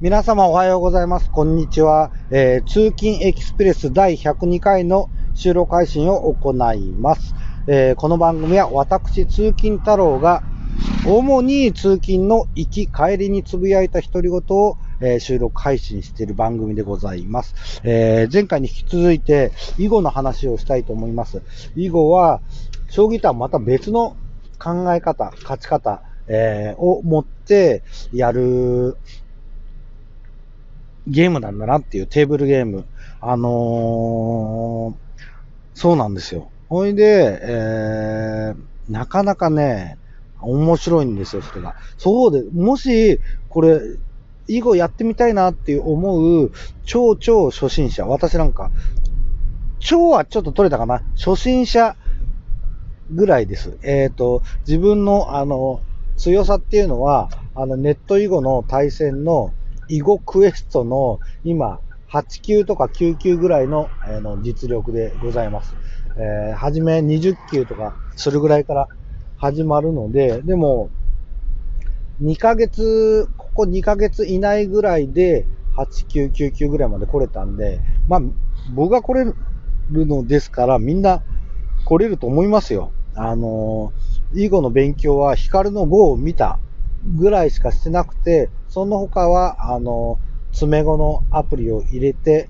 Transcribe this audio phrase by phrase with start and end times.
[0.00, 1.28] 皆様おはようございます。
[1.28, 2.12] こんにちは。
[2.30, 7.34] えー通勤エキスプレス第102回の収録配信を行います。
[7.66, 10.44] えーこの番組は私、通勤太郎が
[11.04, 17.80] 主に通勤の行き帰りにつぶやいた独り言を、えー収録配信している番組でございます。
[17.82, 21.42] え前回に引き続いて囲碁の話をしたいと思います。
[21.74, 22.40] 囲碁は
[22.88, 24.16] 将棋とはまた別の
[24.60, 28.96] 考え方、勝ち方、えを持ってやる
[31.08, 32.84] ゲームなんだなっていうテーブルゲーム。
[33.20, 35.08] あのー
[35.78, 36.50] そうなんですよ。
[36.68, 39.96] ほいで、えー、なかなかね、
[40.40, 41.76] 面白いんですよ、それが。
[41.98, 43.80] そうで、もし、これ、
[44.48, 46.50] 囲碁やってみたいなっていう思う、
[46.84, 48.06] 超超初心者。
[48.06, 48.72] 私なんか、
[49.78, 51.04] 超はちょっと取れたかな？
[51.16, 51.94] 初心者
[53.12, 53.78] ぐらいです。
[53.82, 55.80] えっ、と、自分の、あの、
[56.16, 59.52] 強さっていうのは、あの、ネット囲碁の対戦の
[59.88, 65.76] 囲碁クエストの今、8級とか9級ぐらいの,、えの実力でございます。
[66.16, 68.88] えー、はじめ20級とかするぐらいから
[69.36, 70.90] 始まるので、でも、
[72.22, 78.20] 2ヶ月、ここ2ヶ月以内ぐらいで8級、9級ぐらいまで来れたんで、まあ、
[78.74, 79.34] 僕が来れる
[80.06, 81.22] のですから、みんな
[81.84, 82.92] 来れると思いますよ。
[83.14, 86.58] あのー、囲碁の勉強はヒカルの碁を見た
[87.04, 90.18] ぐらいしかしてなくて、その他は、あの、
[90.52, 92.48] 詰め碁のアプリを入れて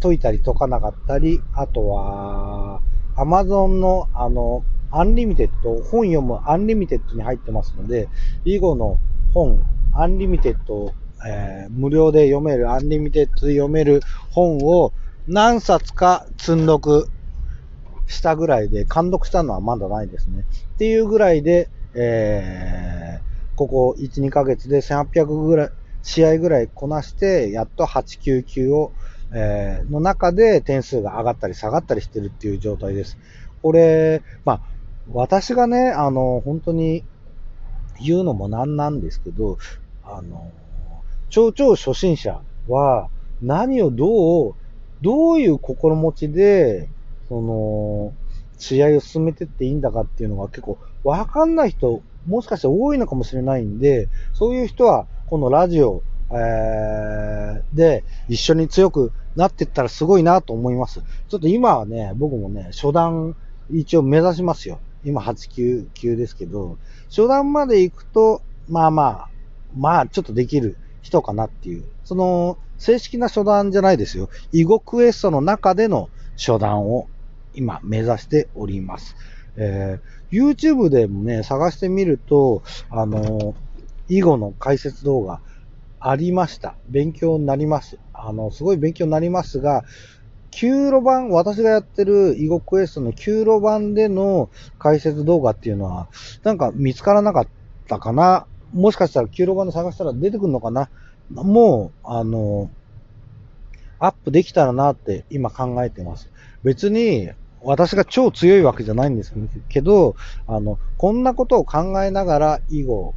[0.00, 2.80] 解いたり解かなかったり、あとは、
[3.16, 8.08] Amazon の、あの、アンリミテッド、本読むアンリミテッドに入ってますので、
[8.44, 8.98] 囲碁の
[9.32, 9.62] 本、
[9.94, 10.92] アンリミテッド、
[11.26, 14.92] えー無料で読める、アンリミテッドで読める本を
[15.28, 17.08] 何冊か積んどく
[18.06, 20.44] したぐらいで、完読したのはまだないですね。
[20.74, 23.29] っていうぐらいで、えー
[23.60, 28.90] ここ1、2ヶ月で1800ぐらい、試合ぐらいこなして、やっと8、9級を、
[29.34, 33.18] えーの中で点数が上がったり下がったりしてるっていう状態です。
[33.60, 34.60] これ、まあ、
[35.12, 37.04] 私がね、あの、本当に
[38.02, 39.58] 言うのもなんなんですけど、
[40.04, 40.50] あの、
[41.28, 43.10] 超超初心者は
[43.42, 44.54] 何をどう、
[45.02, 46.88] どういう心持ちで、
[47.28, 48.14] その、
[48.56, 57.30] 試合を進めてっていいんだかっていうのが結構わかんない人、もしかして多いのかもしれないんで、そういう人はこのラジオ、えー
[57.72, 61.02] で一緒に強くなっていったらすごいなと思います。
[61.28, 63.36] ちょっと今はね、僕もね、初段
[63.70, 64.80] 一応目指しますよ。
[65.04, 66.78] 今8級級ですけど、
[67.08, 69.28] 初段まで行くと、まあまあ、
[69.76, 71.84] まあちょっとできる人かなっていう。
[72.04, 74.28] その、正式な初段じゃないですよ。
[74.52, 77.08] 囲碁クエストの中での初段を
[77.54, 79.16] 今目指しております。
[79.60, 83.56] えー YouTube でもね、探してみると、あの、
[84.08, 85.40] 囲碁の解説動画
[85.98, 86.76] ありました。
[86.88, 87.98] 勉強になります。
[88.12, 89.82] あの、すごい勉強になりますが、
[90.52, 96.08] 9路版、私がやってる囲碁クエストの9路版での解説動画っていうのは、
[96.44, 97.48] なんか見つからなかっ
[97.88, 98.46] たかな。
[98.72, 100.90] もしかしたら9路版で探したら出てくるのかな。
[101.28, 102.70] もう、あの、
[103.98, 106.30] アップできたらなって今考えてます。
[106.62, 107.30] 別に、
[107.62, 109.34] 私が超強いわけじゃないんです
[109.68, 110.16] けど、
[110.46, 113.14] あの、こんなことを考えながら囲碁、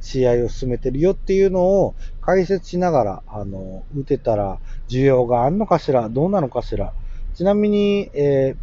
[0.00, 4.58] 試合を進めてるよっていうのを解説しながら、あの、打てたら
[4.88, 6.92] 需要があるのかしら、どうなのかしら。
[7.34, 8.54] ちなみに、え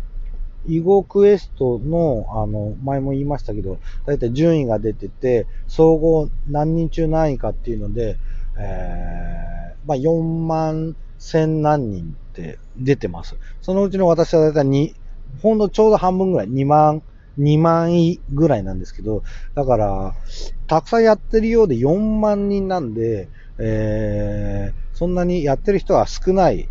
[0.67, 8.17] ー、囲碁クエストの、あの、前も言いましたけど、だいたい順位が出てて、総合何人中何位かっていうので、
[8.57, 13.35] えー、まあ、4万1000何人って出てます。
[13.61, 14.93] そのうちの私はだいたい2、
[15.41, 17.01] ほんのちょうど半分ぐらい、2万、
[17.39, 19.23] 2万位ぐらいなんですけど、
[19.55, 20.15] だから、
[20.67, 26.69] たくさんやってるようで4万人なんで、えー、そんなにやってる人は少ない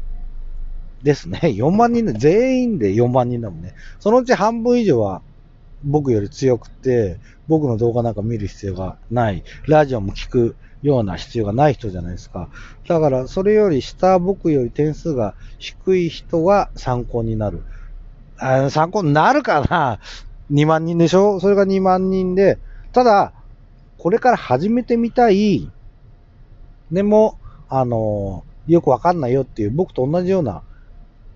[1.03, 1.41] ですね。
[1.56, 3.75] 4万人で、全員で4万人だもんね。
[4.00, 5.23] そのうち半分以上は
[5.84, 7.19] 僕より強くて、
[7.49, 9.43] 僕の動画なんか見る必要がない。
[9.67, 12.49] ラジオも聞くような必要がない人じゃないですか。
[12.87, 17.62] だから、それより下、僕より点数が低い人は参考になる。
[18.43, 20.00] あ参考になるかな
[20.50, 21.41] ?2 万人でしょ？
[21.41, 22.59] それが2万人で、
[22.93, 23.33] ただ、
[23.99, 25.71] これから始めてみたい、
[26.91, 30.62] でも、あの、よくわかんないよっていう、僕と同じような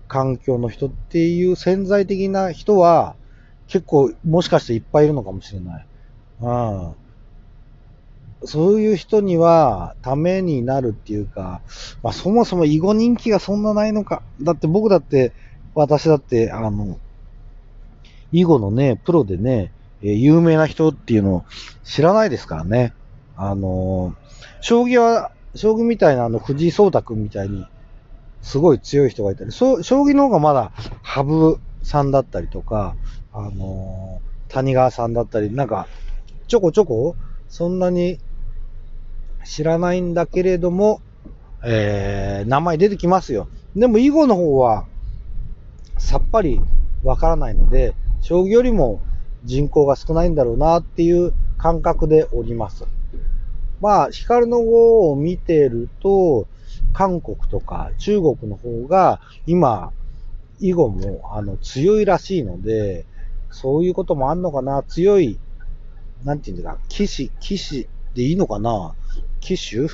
[0.07, 3.15] 環境の人っていう潜在的な人は、
[3.67, 5.87] 結構もしかしていっぱいいるのかもしれない。
[6.41, 6.95] うん。
[8.45, 11.61] そういう人にはためになるっていうか、
[12.03, 14.21] まあそもそも囲碁人気がそんなないのか。
[14.41, 15.33] だって僕だって、
[15.77, 16.97] 私だって、あの、
[18.31, 19.71] 囲碁のね、プロでね、
[20.01, 21.45] え有名な人っていうのを
[21.83, 22.93] 知らないですからね。
[23.35, 24.15] あの
[24.61, 27.65] 将棋は将棋みたいなあの藤井聡太くんみたいに、
[28.41, 30.71] すごい強い人がいたり、そ将棋の方がまだ
[31.03, 32.95] 羽生さんだったりとか、
[33.31, 34.19] あの、
[34.49, 35.87] 谷川さんだったり、なんか、
[36.47, 37.15] ちょこちょこ、
[37.49, 38.19] そんなに
[39.45, 41.01] 知らないんだけれども、
[41.63, 43.47] えー、名前出てきますよ。
[43.75, 44.85] でも囲碁の方は、
[45.97, 46.61] さっぱり
[47.03, 49.01] わからないので、将棋よりも
[49.43, 52.85] 人口が少ないんだろうなっていう感覚でおります。
[53.79, 56.47] まあ、光の碁を見てると、
[56.93, 59.91] 韓国とか中国の方が今、
[60.59, 63.05] 囲碁もあの強いらしいので、
[63.51, 65.39] そういうこともあんのかな強い、
[66.23, 68.95] なんていうんですか、騎士、騎士でいいのかな
[69.39, 69.87] 騎手？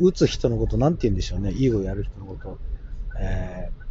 [0.00, 1.52] 打つ人のことなんて言うんでしょうね。
[1.52, 2.58] 囲碁やる人のこと。
[3.20, 3.87] えー、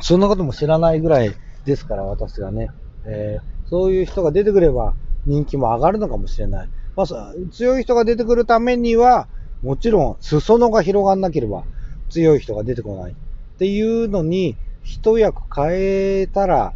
[0.00, 1.34] そんなことも知らないぐらい
[1.64, 2.70] ですから、私がね。
[3.04, 4.94] えー、そういう人が出てくれば
[5.26, 6.68] 人気も上がるのかもしれない。
[6.96, 9.28] まあ、強い人が出てくるためには、
[9.62, 11.64] もちろん裾野が広がんなければ
[12.10, 13.12] 強い人が出てこない。
[13.12, 13.14] っ
[13.58, 16.72] ていうのに、一役変えたら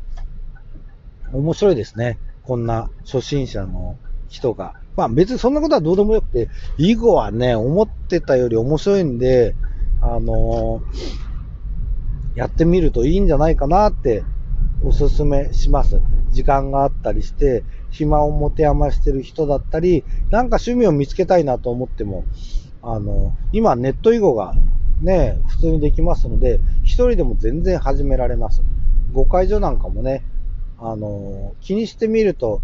[1.33, 2.19] 面白いですね。
[2.43, 3.97] こんな初心者の
[4.29, 4.75] 人が。
[4.97, 9.55] まあ別にそんなことはどうでもよくて、囲碁はね、思ってたより面白いんで、
[10.01, 11.30] あのー、
[12.35, 14.25] やってみるといいんじゃないかなって
[14.85, 16.01] おすすめします。
[16.31, 22.25] 時間があったりして、暇を持て余してる人だったり、なんか趣味を見つけたいなと思っても、
[22.83, 24.55] あの、今ネット囲碁が
[25.03, 28.63] ね、普通にできますので、一人でも全然始められます。
[29.13, 30.25] 5会所なんかもね、
[30.79, 32.63] あの、気にしてみると、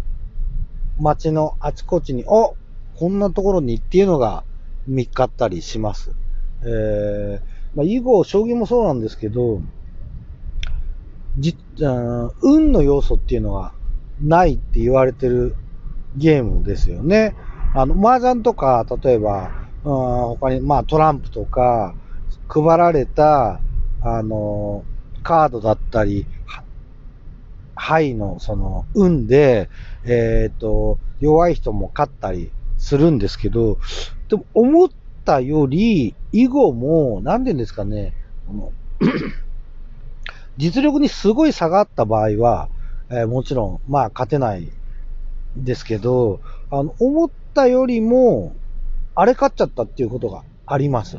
[0.99, 2.55] 街のあちこちに、お
[2.95, 4.43] こんなところにっていうのが
[4.87, 6.11] 見っかったりします。
[6.63, 9.61] えー、まあ、囲碁、将棋もそうなんですけど、
[11.39, 13.71] じあ、運の要素っていうのが
[14.19, 15.55] ないって言われてる
[16.15, 17.35] ゲームですよね。
[17.75, 19.51] あの、麻雀とか、例えば、
[19.83, 21.93] うん、他に、まあトランプとか、
[22.49, 23.61] 配られた、
[24.01, 24.83] あの、
[25.21, 26.25] カードだったり、
[27.75, 29.69] 牌のその運で、
[30.03, 33.77] えっ、ー、と、弱い人も勝ったりするんですけど、
[34.29, 34.89] でも思っ
[35.27, 38.13] たより、囲碁も、なんでですかね、
[40.55, 42.69] 実力にすごい差があった場合は、
[43.09, 44.71] えー、もちろん、まあ勝てない
[45.57, 46.39] ですけど、
[46.71, 48.55] あの、思ったよりも、
[49.15, 51.17] あれ勝っちゃったっていうことがあります。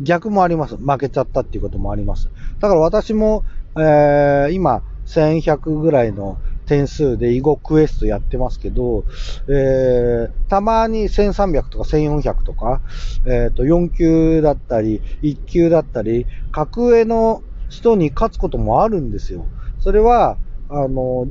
[0.00, 0.76] 逆もあります。
[0.76, 2.30] 負けちゃったっていうこともあります。
[2.60, 3.44] だから私も、
[3.76, 9.04] えー、今、1100ぐらいの点数で囲碁クエストやってますけど、
[9.48, 12.82] えー、たまに1300とか1400とか、
[13.24, 19.46] えっ、ー、と、4級だったり、1級だったり、格上の人に勝つこともあるんですよ。
[19.78, 20.36] それは、
[20.68, 21.28] あの、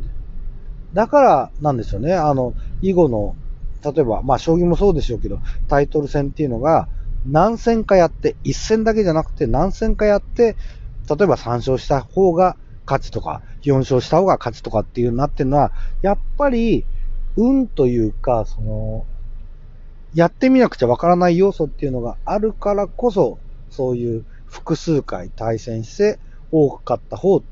[0.93, 2.13] だからなんですよね。
[2.13, 3.35] あの、囲碁の、
[3.83, 6.88] 例えば、まあ、将棋もそうでしょうけど、タイトル戦っていうのが、
[7.27, 10.55] 何戦かやって、1戦だけじゃなくて何戦かやって、
[11.07, 15.71] 例えば3勝した方が勝ちとか、4勝した方が勝ちとかっていうなってるのは、
[16.01, 16.85] やっぱり、
[17.37, 19.05] 運というか、その、
[20.13, 23.37] やってみなくちゃわからない要素っていうのがあるからこそ、
[23.69, 26.19] そういう複数回対戦して
[26.51, 27.43] 多かった方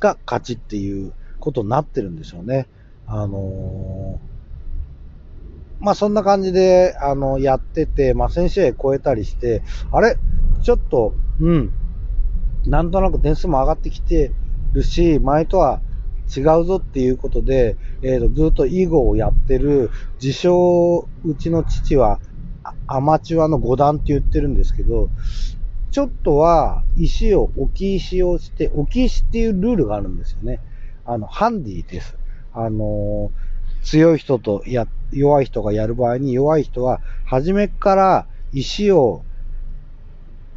[0.00, 2.66] が勝ちっていうことになってるんでしょうね。
[3.06, 9.62] あのー、まあそんな感じで、あの、やってて、まあ1000試合超えたりして、
[9.92, 10.16] あれ？
[10.62, 11.72] ちょっと、うん、
[12.66, 14.32] なんとなく点数も上がってきて
[14.72, 15.80] るし、前とは
[16.34, 19.90] 違うぞっていうことで、えー、とずっと囲碁をやってる、
[20.22, 22.20] 自称、うちの父は
[22.86, 25.10] アマチュアの五段って言ってるんですけど、
[25.90, 30.60] ちょっとは石を置き石をして、置き石っていうルールがあるんですよね。
[31.04, 32.16] あの、ハンディです。
[32.52, 39.24] あのー、強い人とや、弱い人がやる場合に弱い人は、初めから石を、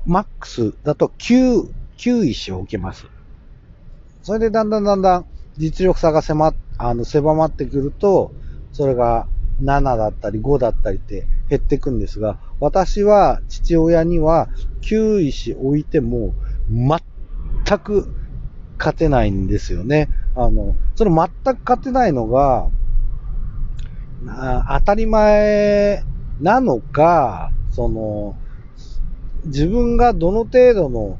[0.06, 1.68] マックスだと9、
[1.98, 3.08] 9石を置けます。
[4.24, 5.26] それでだんだんだんだん
[5.58, 8.34] 実力差が狭あの狭まってくると、
[8.72, 9.28] それが
[9.62, 14.48] 7だったり5だったりって減ってくんですが、私は父親には
[14.82, 16.34] 9石置いても
[16.70, 18.08] 全く
[18.80, 20.10] 勝てないんですよね。
[20.36, 22.70] あの、その全く勝てないのが、
[24.80, 26.04] 当たり前
[26.42, 28.36] なのか、その、
[29.46, 31.18] 自分がどの程度の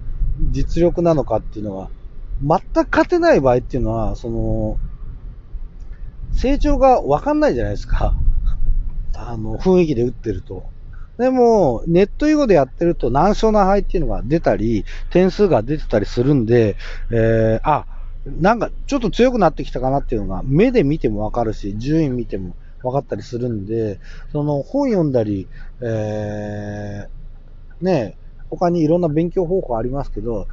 [0.52, 1.90] 実力なのかっていうのは、
[2.42, 4.78] 全く勝てない場合っていうのは、その、
[6.32, 8.16] 成長がわかんないじゃないですか。
[9.14, 10.64] あの、雰囲気で打ってると。
[11.18, 16.76] でも、ネット囲碁でやってると難勝な敗っていうのが出たり、点数が出てたりするんで、
[17.12, 17.86] えー、あ、
[18.26, 24.00] なんかちょっと強くなってきたかなっていうのが目で見てもわかるし、順位見ても分かったりするんで、
[24.32, 25.48] その本読んだり、
[25.82, 28.18] えー、ね、
[28.50, 30.48] 他にいろんな勉強方法ありますけど、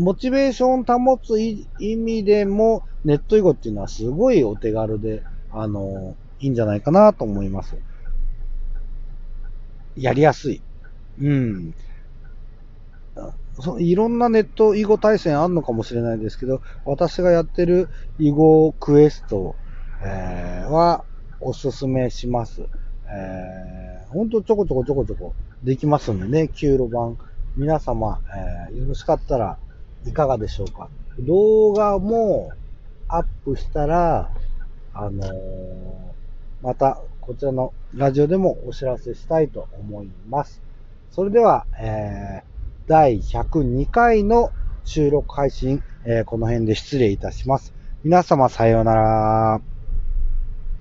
[0.00, 7.76] モチベーション保つ意味でも、ネット囲碁っていうのはすごいお手軽で、あの、いいんじゃないかなと思います。
[9.96, 10.62] やりやすい。
[11.20, 11.74] うん。
[13.60, 19.54] そいろんなネット囲碁対戦あるのかもしれないですけど、私がやってる囲碁クエスト、
[20.02, 21.04] えー、は
[21.40, 22.62] おすすめします。
[23.12, 27.18] えー、ほんとちょこちょこちょこちょこできますんでね、9路版。
[27.56, 28.20] 皆様、
[28.70, 29.58] えー、よろしかったら
[30.06, 30.88] いかがでしょうか？
[31.20, 32.52] 動画も
[33.08, 34.30] アップしたら、
[34.94, 35.30] あのー、
[36.62, 40.62] またこちらのラジオでもお知らせしたいと思います。
[41.10, 44.50] それでは、えー、第102回の
[44.84, 47.74] 収録配信、えー、この辺で失礼いたします。
[48.02, 49.60] 皆様さようなら。